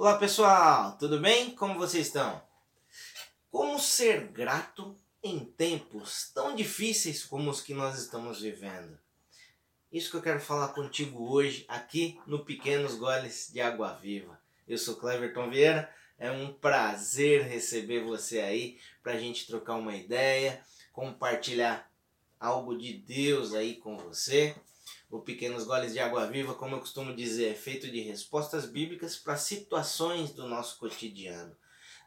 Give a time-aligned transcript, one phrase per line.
[0.00, 1.50] Olá pessoal, tudo bem?
[1.56, 2.40] Como vocês estão?
[3.50, 8.96] Como ser grato em tempos tão difíceis como os que nós estamos vivendo?
[9.90, 14.40] Isso que eu quero falar contigo hoje aqui no Pequenos Goles de Água Viva.
[14.68, 19.96] Eu sou Cleverton Vieira, é um prazer receber você aí para a gente trocar uma
[19.96, 20.62] ideia,
[20.92, 21.90] compartilhar
[22.38, 24.54] algo de Deus aí com você.
[25.10, 29.16] O Pequenos Goles de Água Viva, como eu costumo dizer, é feito de respostas bíblicas
[29.16, 31.56] para situações do nosso cotidiano.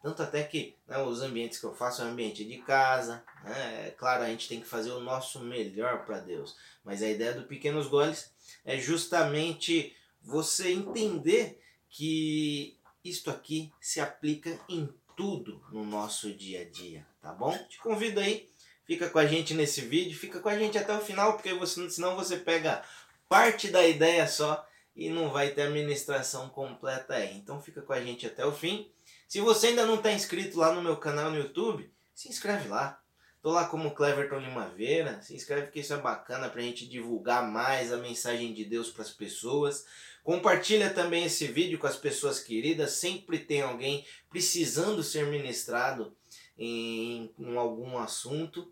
[0.02, 3.24] Tanto até que né, os ambientes que eu faço é ambiente de casa.
[3.44, 3.88] Né?
[3.88, 6.56] É claro, a gente tem que fazer o nosso melhor para Deus.
[6.84, 8.32] Mas a ideia do Pequenos Goles
[8.66, 11.60] é justamente você entender
[11.90, 17.56] que isto aqui se aplica em tudo no nosso dia a dia, tá bom?
[17.68, 18.51] Te convido aí
[18.92, 21.90] Fica com a gente nesse vídeo, fica com a gente até o final, porque você,
[21.90, 22.84] senão você pega
[23.30, 27.38] parte da ideia só e não vai ter a ministração completa aí.
[27.38, 28.92] Então fica com a gente até o fim.
[29.30, 33.02] Se você ainda não está inscrito lá no meu canal no YouTube, se inscreve lá.
[33.42, 35.22] Tô lá como Cleverton Limaveira.
[35.22, 38.90] Se inscreve que isso é bacana para a gente divulgar mais a mensagem de Deus
[38.90, 39.86] para as pessoas.
[40.22, 42.92] Compartilha também esse vídeo com as pessoas queridas.
[42.92, 46.14] Sempre tem alguém precisando ser ministrado
[46.58, 48.70] em, em algum assunto.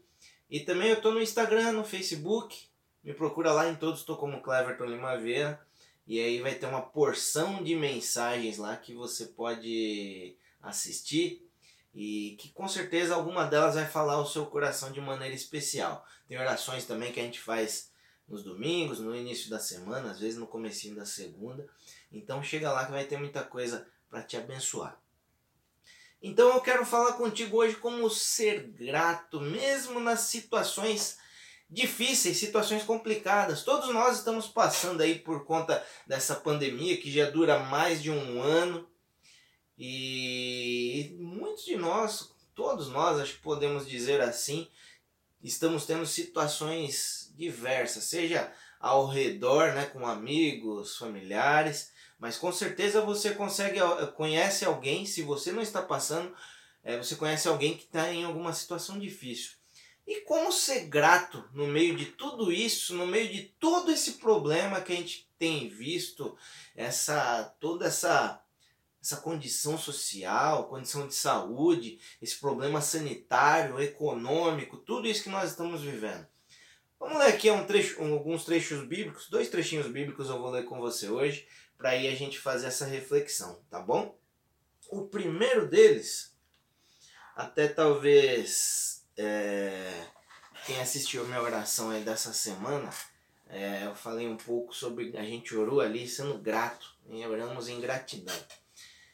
[0.49, 2.67] E também eu estou no Instagram, no Facebook.
[3.03, 5.61] Me procura lá em todos, estou como Cleverton Limaveira.
[6.07, 11.47] E aí vai ter uma porção de mensagens lá que você pode assistir
[11.93, 16.05] e que com certeza alguma delas vai falar o seu coração de maneira especial.
[16.27, 17.91] Tem orações também que a gente faz
[18.27, 21.67] nos domingos, no início da semana, às vezes no comecinho da segunda.
[22.11, 24.99] Então chega lá que vai ter muita coisa para te abençoar.
[26.21, 31.17] Então eu quero falar contigo hoje como ser grato, mesmo nas situações
[31.69, 33.63] difíceis, situações complicadas.
[33.63, 38.41] Todos nós estamos passando aí por conta dessa pandemia que já dura mais de um
[38.41, 38.89] ano.
[39.77, 44.67] E muitos de nós, todos nós, acho que podemos dizer assim,
[45.41, 53.31] estamos tendo situações diversas, seja ao redor, né, com amigos, familiares, mas com certeza você
[53.31, 53.79] consegue,
[54.15, 56.33] conhece alguém, se você não está passando,
[56.83, 59.59] é, você conhece alguém que está em alguma situação difícil.
[60.07, 64.81] E como ser grato no meio de tudo isso, no meio de todo esse problema
[64.81, 66.35] que a gente tem visto,
[66.75, 68.41] essa toda essa
[69.01, 75.81] essa condição social, condição de saúde, esse problema sanitário, econômico, tudo isso que nós estamos
[75.81, 76.27] vivendo.
[76.99, 80.65] Vamos ler aqui um trecho, um, alguns trechos bíblicos, dois trechinhos bíblicos eu vou ler
[80.65, 84.17] com você hoje, para aí a gente fazer essa reflexão, tá bom?
[84.89, 86.35] O primeiro deles,
[87.37, 90.07] até talvez é,
[90.65, 92.89] quem assistiu a minha oração aí dessa semana,
[93.47, 97.79] é, eu falei um pouco sobre a gente orou ali sendo grato, e oramos em
[97.79, 98.35] gratidão.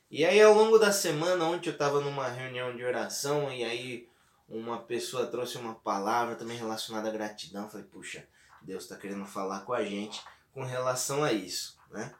[0.10, 4.10] E aí ao longo da semana, ontem eu estava numa reunião de oração e aí
[4.48, 7.70] uma pessoa trouxe uma palavra também relacionada à gratidão.
[7.70, 8.28] Falei, puxa,
[8.62, 12.14] Deus está querendo falar com a gente com relação a isso, né?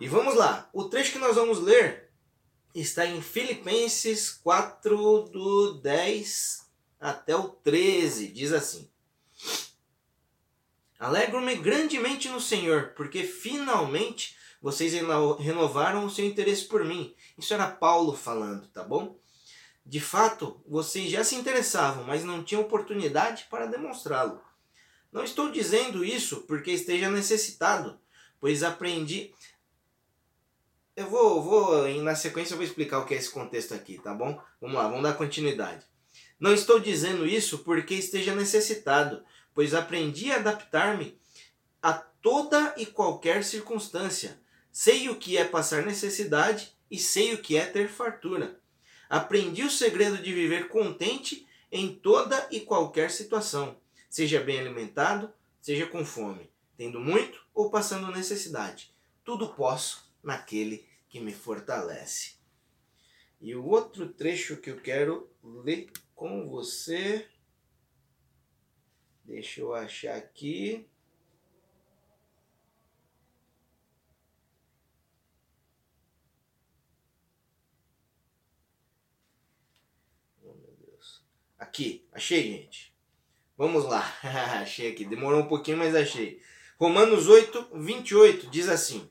[0.00, 2.10] E vamos lá, o trecho que nós vamos ler
[2.74, 6.66] está em Filipenses 4, do 10
[7.00, 8.90] até o 13, diz assim:
[10.98, 14.92] Alegro-me grandemente no Senhor, porque finalmente vocês
[15.38, 17.14] renovaram o seu interesse por mim.
[17.38, 19.18] Isso era Paulo falando, tá bom?
[19.86, 24.40] De fato, vocês já se interessavam, mas não tinham oportunidade para demonstrá-lo.
[25.12, 27.96] Não estou dizendo isso porque esteja necessitado,
[28.40, 29.32] pois aprendi
[30.96, 34.14] eu vou, vou, na sequência eu vou explicar o que é esse contexto aqui, tá
[34.14, 34.40] bom?
[34.60, 35.84] Vamos lá, vamos dar continuidade.
[36.40, 39.22] Não estou dizendo isso porque esteja necessitado,
[39.54, 41.18] pois aprendi a adaptar-me
[41.82, 44.40] a toda e qualquer circunstância.
[44.72, 48.58] Sei o que é passar necessidade e sei o que é ter fartura.
[49.08, 55.86] Aprendi o segredo de viver contente em toda e qualquer situação, seja bem alimentado, seja
[55.86, 58.94] com fome, tendo muito ou passando necessidade.
[59.24, 62.36] Tudo posso naquele que me fortalece.
[63.40, 67.28] E o outro trecho que eu quero ler com você.
[69.24, 70.88] Deixa eu achar aqui.
[80.42, 81.22] Oh, meu Deus.
[81.66, 82.94] Aqui, achei, gente.
[83.58, 84.00] Vamos lá.
[84.62, 85.04] achei aqui.
[85.04, 86.40] Demorou um pouquinho, mas achei.
[86.78, 89.10] Romanos 8, 28 diz assim: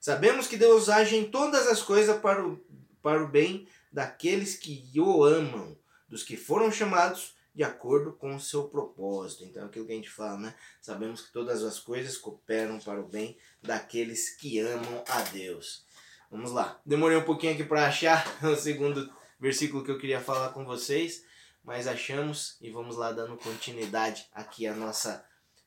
[0.00, 2.60] Sabemos que Deus age em todas as coisas para o,
[3.00, 5.78] para o bem daqueles que o amam,
[6.08, 9.44] dos que foram chamados de acordo com o seu propósito.
[9.44, 10.54] Então, aquilo que a gente fala, né?
[10.80, 15.86] Sabemos que todas as coisas cooperam para o bem daqueles que amam a Deus.
[16.28, 16.80] Vamos lá.
[16.84, 19.08] Demorei um pouquinho aqui para achar o segundo
[19.38, 21.24] versículo que eu queria falar com vocês,
[21.64, 25.24] mas achamos e vamos lá dando continuidade aqui à nossa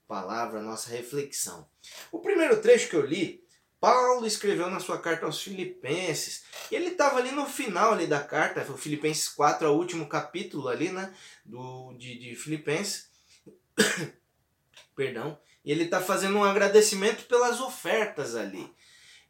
[0.07, 1.67] palavra, à nossa reflexão.
[2.11, 3.43] O primeiro trecho que eu li,
[3.79, 6.43] Paulo escreveu na sua carta aos Filipenses.
[6.71, 10.07] E ele estava ali no final ali da carta, o Filipenses 4, é o último
[10.07, 11.13] capítulo ali, né,
[11.43, 13.09] do, de, de Filipenses.
[14.95, 15.37] Perdão.
[15.63, 18.71] E ele está fazendo um agradecimento pelas ofertas ali.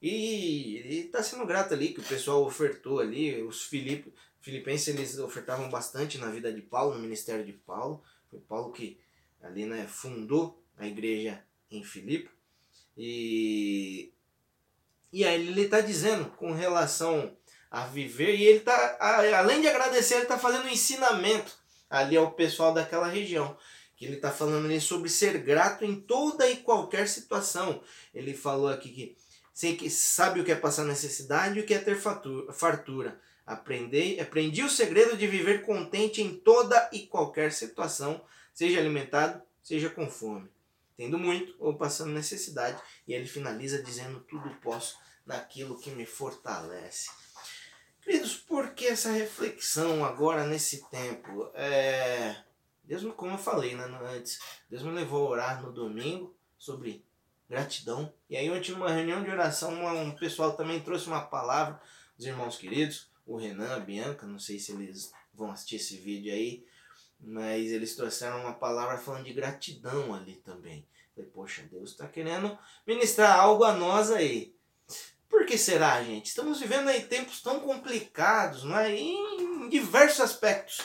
[0.01, 3.41] E ele está sendo grato ali que o pessoal ofertou ali.
[3.41, 4.13] Os Filip,
[4.45, 8.03] filipenses eles ofertavam bastante na vida de Paulo, no ministério de Paulo.
[8.29, 8.99] Foi Paulo que
[9.41, 12.29] ali né, fundou a igreja em Filipe.
[12.95, 14.13] E,
[15.11, 17.35] e aí ele está dizendo com relação
[17.71, 18.97] a viver, e ele está,
[19.39, 21.57] além de agradecer, ele está fazendo um ensinamento
[21.89, 23.57] ali ao pessoal daquela região
[23.95, 27.81] que ele está falando ali sobre ser grato em toda e qualquer situação.
[28.13, 29.17] Ele falou aqui que,
[29.55, 33.19] sei que sabe o que é passar necessidade e o que é ter fartura.
[33.45, 38.21] Aprendi, aprendi o segredo de viver contente em toda e qualquer situação,
[38.53, 40.51] seja alimentado, seja com fome,
[40.97, 42.77] tendo muito ou passando necessidade.
[43.07, 47.09] E ele finaliza dizendo: Tudo posso naquilo que me fortalece.
[48.01, 51.49] Queridos, por que essa reflexão agora nesse tempo?
[51.53, 52.35] É
[52.83, 53.83] Deus, como eu falei né,
[54.15, 57.03] antes, Deus me levou a orar no domingo sobre
[57.49, 58.11] gratidão.
[58.29, 61.79] E aí ontem numa reunião de oração, um pessoal também trouxe uma palavra,
[62.17, 66.33] os irmãos queridos, o Renan, a Bianca, não sei se eles vão assistir esse vídeo
[66.33, 66.65] aí,
[67.19, 70.85] mas eles trouxeram uma palavra falando de gratidão ali também.
[71.15, 74.53] Falei, poxa, Deus está querendo ministrar algo a nós aí.
[75.29, 76.27] Por que será, gente?
[76.27, 78.93] Estamos vivendo aí tempos tão complicados, não é?
[78.95, 80.81] em diversos aspectos.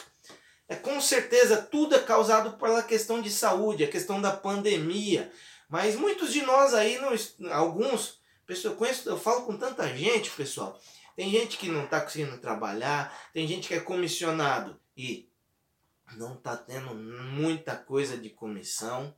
[0.68, 5.30] É, com certeza tudo é causado pela questão de saúde, a questão da pandemia.
[5.70, 7.14] Mas muitos de nós aí, não,
[7.52, 10.78] alguns, pessoal, conheço, eu falo com tanta gente, pessoal.
[11.16, 15.28] Tem gente que não está conseguindo trabalhar, tem gente que é comissionado e
[16.16, 19.14] não está tendo muita coisa de comissão.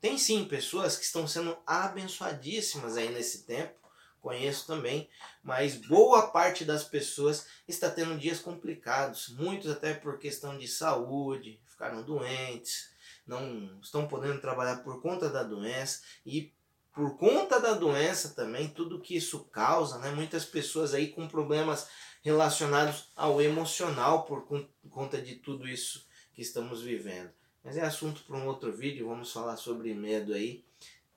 [0.00, 3.78] Tem sim pessoas que estão sendo abençoadíssimas aí nesse tempo
[4.20, 5.08] conheço também,
[5.42, 11.60] mas boa parte das pessoas está tendo dias complicados, muitos até por questão de saúde,
[11.66, 12.90] ficaram doentes,
[13.28, 16.52] não estão podendo trabalhar por conta da doença e
[16.94, 20.10] por conta da doença também, tudo que isso causa, né?
[20.10, 21.88] Muitas pessoas aí com problemas
[22.22, 24.48] relacionados ao emocional por
[24.90, 27.30] conta de tudo isso que estamos vivendo.
[27.62, 30.64] Mas é assunto para um outro vídeo, vamos falar sobre medo aí.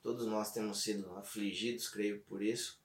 [0.04, 2.81] Todos nós temos sido afligidos, creio por isso.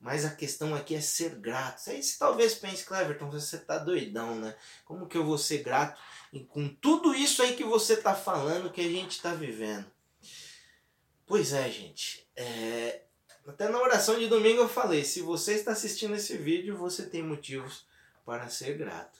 [0.00, 1.88] Mas a questão aqui é ser grato.
[1.90, 4.54] Aí você talvez pense, Cleverton, você tá doidão, né?
[4.84, 6.00] Como que eu vou ser grato
[6.48, 9.86] com tudo isso aí que você tá falando que a gente tá vivendo?
[11.26, 12.26] Pois é, gente.
[12.36, 13.02] É...
[13.46, 17.22] Até na oração de domingo eu falei, se você está assistindo esse vídeo, você tem
[17.22, 17.86] motivos
[18.24, 19.18] para ser grato.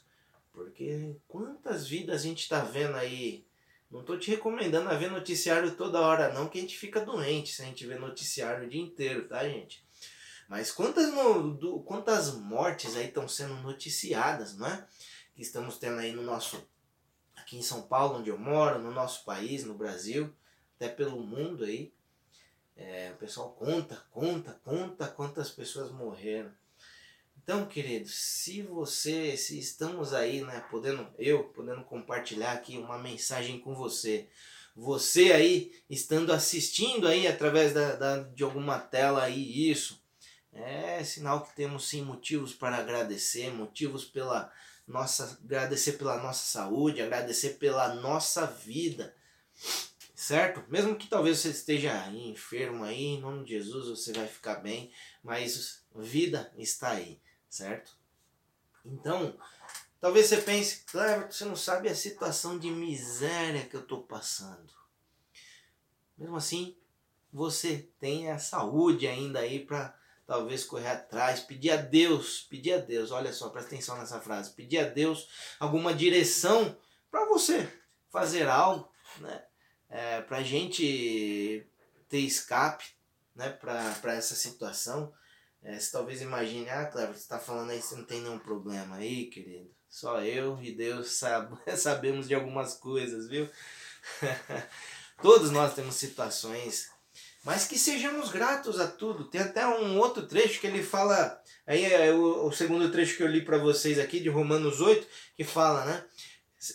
[0.53, 3.47] Porque quantas vidas a gente está vendo aí
[3.91, 7.55] não tô te recomendando a ver noticiário toda hora, não, que a gente fica doente
[7.55, 9.83] se a gente ver noticiário o dia inteiro, tá, gente?
[10.49, 14.87] Mas quantas, no, do, quantas mortes aí estão sendo noticiadas, não é?
[15.35, 16.67] Que estamos tendo aí no nosso.
[17.37, 20.35] Aqui em São Paulo, onde eu moro, no nosso país, no Brasil,
[20.77, 21.93] até pelo mundo aí.
[22.77, 26.51] É, o pessoal conta, conta, conta quantas pessoas morreram.
[27.43, 33.59] Então, queridos, se você, se estamos aí, né, podendo, eu podendo compartilhar aqui uma mensagem
[33.59, 34.29] com você,
[34.77, 40.01] você aí estando assistindo aí através da, da de alguma tela aí isso,
[40.53, 44.53] é sinal que temos sim motivos para agradecer, motivos pela
[44.87, 49.15] nossa agradecer pela nossa saúde, agradecer pela nossa vida.
[50.15, 50.65] Certo?
[50.69, 54.93] Mesmo que talvez você esteja enfermo aí, em nome de Jesus você vai ficar bem,
[55.23, 57.97] mas vida está aí, certo?
[58.85, 59.39] Então,
[60.01, 64.73] talvez você pense, claro, você não sabe a situação de miséria que eu estou passando.
[66.17, 66.77] Mesmo assim,
[67.33, 69.98] você tem a saúde ainda aí para
[70.29, 74.53] talvez correr atrás, pedir a Deus, pedir a Deus, olha só, presta atenção nessa frase,
[74.53, 75.27] pedir a Deus
[75.59, 76.77] alguma direção
[77.11, 77.67] para você
[78.11, 79.43] fazer algo, né?
[79.89, 81.67] É, para a gente
[82.11, 82.85] ter escape,
[83.35, 83.49] né?
[83.49, 85.11] Para essa situação.
[85.63, 88.97] É, você talvez imagine, ah, Cleber, você está falando aí, você não tem nenhum problema
[88.97, 89.75] aí, querido.
[89.89, 93.49] Só eu e Deus sabe, sabemos de algumas coisas, viu?
[95.23, 96.91] Todos nós temos situações
[97.45, 99.25] mas que sejamos gratos a tudo.
[99.25, 103.23] Tem até um outro trecho que ele fala, aí é o, o segundo trecho que
[103.23, 106.05] eu li para vocês aqui de Romanos 8, que fala, né?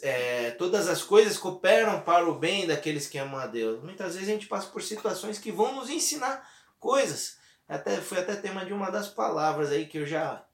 [0.01, 3.83] É, todas as coisas cooperam para o bem daqueles que amam a Deus.
[3.83, 7.37] Muitas vezes a gente passa por situações que vão nos ensinar coisas.
[7.67, 10.45] Até, foi até tema de uma das palavras aí que eu já,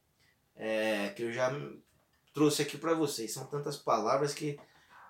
[0.56, 1.52] é, que eu já
[2.34, 3.32] trouxe aqui para vocês.
[3.32, 4.60] São tantas palavras que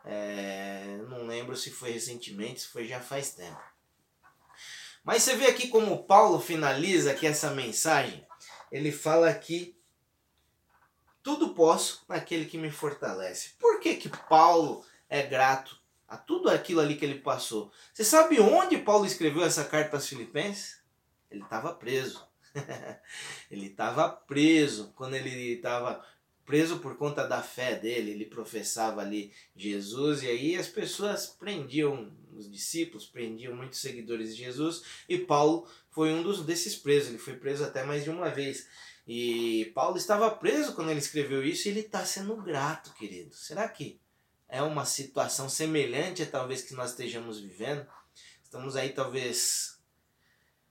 [0.03, 3.69] é, não lembro se foi recentemente, se foi já faz tempo.
[5.10, 8.24] Mas você vê aqui como Paulo finaliza aqui essa mensagem.
[8.72, 9.75] Ele fala aqui
[11.24, 13.56] tudo posso naquele que me fortalece.
[13.58, 17.72] Por que que Paulo é grato a tudo aquilo ali que ele passou?
[17.92, 20.80] Você sabe onde Paulo escreveu essa carta aos Filipenses?
[21.32, 22.28] Ele estava preso.
[23.50, 26.06] ele estava preso quando ele estava
[26.46, 32.12] preso por conta da fé dele, ele professava ali Jesus e aí as pessoas prendiam
[32.39, 37.17] os discípulos, prendiam muitos seguidores de Jesus e Paulo foi um dos desses presos, ele
[37.17, 38.67] foi preso até mais de uma vez.
[39.08, 43.34] E Paulo estava preso quando ele escreveu isso e ele está sendo grato, querido.
[43.34, 44.00] Será que
[44.48, 47.88] é uma situação semelhante talvez que nós estejamos vivendo?
[48.43, 49.79] Estamos aí talvez.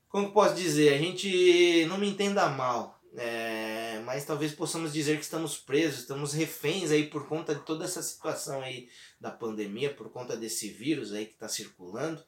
[0.08, 0.94] Como posso dizer?
[0.94, 6.32] A gente não me entenda mal, é, mas talvez possamos dizer que estamos presos, estamos
[6.32, 8.88] reféns aí por conta de toda essa situação aí
[9.20, 12.24] da pandemia, por conta desse vírus aí que está circulando.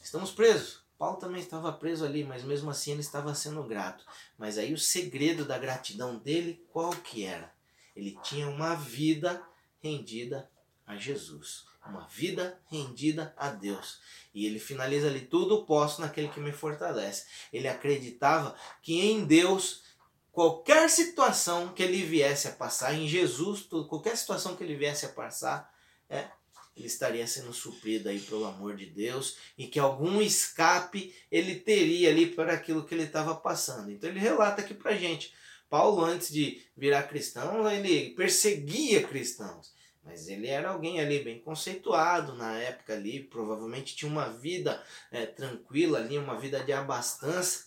[0.00, 0.84] Estamos presos.
[0.96, 4.04] Paulo também estava preso ali, mas mesmo assim ele estava sendo grato.
[4.38, 7.52] Mas aí o segredo da gratidão dele, qual que era?
[7.96, 9.42] Ele tinha uma vida
[9.82, 10.48] rendida
[10.86, 11.66] a Jesus.
[11.86, 13.98] Uma vida rendida a Deus.
[14.34, 17.26] E ele finaliza ali: tudo posso naquele que me fortalece.
[17.52, 19.82] Ele acreditava que em Deus,
[20.30, 25.10] qualquer situação que ele viesse a passar, em Jesus, qualquer situação que ele viesse a
[25.10, 25.72] passar,
[26.08, 26.28] é,
[26.76, 32.10] ele estaria sendo suprido aí pelo amor de Deus e que algum escape ele teria
[32.10, 33.90] ali para aquilo que ele estava passando.
[33.90, 35.34] Então ele relata aqui para gente.
[35.68, 39.72] Paulo, antes de virar cristão, ele perseguia cristãos.
[40.02, 45.26] Mas ele era alguém ali bem conceituado na época ali, provavelmente tinha uma vida é,
[45.26, 47.66] tranquila ali, uma vida de abastança,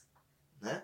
[0.59, 0.83] né?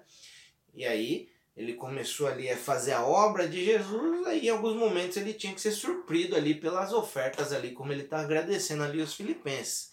[0.73, 5.17] E aí ele começou ali a fazer a obra de Jesus, aí em alguns momentos
[5.17, 9.13] ele tinha que ser surprido ali pelas ofertas ali, como ele está agradecendo ali os
[9.13, 9.91] filipenses.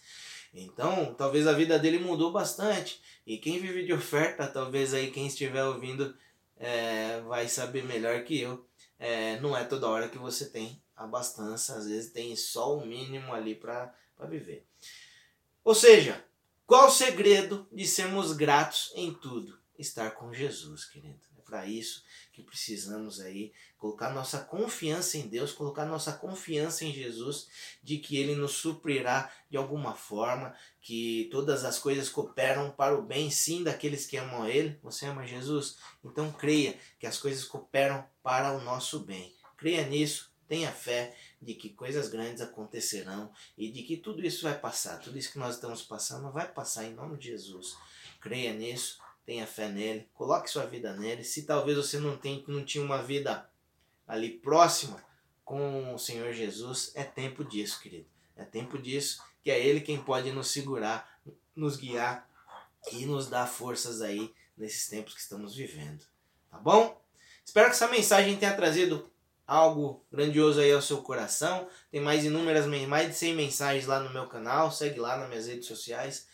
[0.53, 3.01] Então, talvez a vida dele mudou bastante.
[3.25, 6.15] E quem vive de oferta, talvez aí quem estiver ouvindo
[6.57, 8.65] é, vai saber melhor que eu.
[8.97, 13.33] É, não é toda hora que você tem abastança, às vezes tem só o mínimo
[13.33, 13.93] ali para
[14.27, 14.65] viver.
[15.63, 16.25] Ou seja,
[16.65, 19.57] qual o segredo de sermos gratos em tudo?
[19.77, 25.85] Estar com Jesus, querido para isso que precisamos aí colocar nossa confiança em Deus, colocar
[25.85, 27.47] nossa confiança em Jesus,
[27.81, 33.01] de que Ele nos suprirá de alguma forma, que todas as coisas cooperam para o
[33.01, 34.77] bem, sim, daqueles que amam Ele.
[34.83, 35.77] Você ama Jesus?
[36.03, 39.33] Então creia que as coisas cooperam para o nosso bem.
[39.55, 44.57] Creia nisso, tenha fé de que coisas grandes acontecerão e de que tudo isso vai
[44.57, 47.77] passar, tudo isso que nós estamos passando vai passar em nome de Jesus.
[48.19, 51.23] Creia nisso, tenha fé nele, coloque sua vida nele.
[51.23, 53.49] Se talvez você não, tem, não tinha uma vida
[54.07, 55.03] ali próxima
[55.43, 58.07] com o Senhor Jesus, é tempo disso, querido.
[58.35, 61.19] É tempo disso, que é Ele quem pode nos segurar,
[61.55, 62.29] nos guiar
[62.91, 66.03] e nos dar forças aí nesses tempos que estamos vivendo.
[66.49, 67.01] Tá bom?
[67.43, 69.09] Espero que essa mensagem tenha trazido
[69.47, 71.67] algo grandioso aí ao seu coração.
[71.89, 74.71] Tem mais inúmeras, mais de 100 mensagens lá no meu canal.
[74.71, 76.27] Segue lá nas minhas redes sociais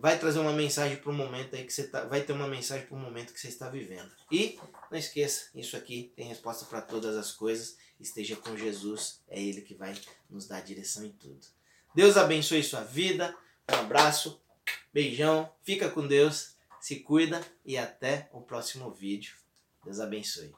[0.00, 2.86] vai trazer uma mensagem para o momento aí que você tá, vai ter uma mensagem
[2.86, 4.10] para o momento que você está vivendo.
[4.30, 4.58] E
[4.90, 7.76] não esqueça, isso aqui tem resposta para todas as coisas.
[7.98, 9.94] Esteja com Jesus, é ele que vai
[10.30, 11.44] nos dar direção em tudo.
[11.94, 13.36] Deus abençoe sua vida.
[13.70, 14.40] Um abraço,
[14.92, 19.34] beijão, fica com Deus, se cuida e até o próximo vídeo.
[19.84, 20.54] Deus abençoe.